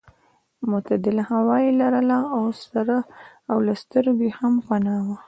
معتدله 0.69 1.23
هوا 1.31 1.55
یې 1.65 1.71
لرله 1.79 2.19
او 3.49 3.57
له 3.65 3.73
سترګو 3.83 4.21
یې 4.27 4.31
هم 4.39 4.53
پناه 4.67 4.99
وه. 5.07 5.17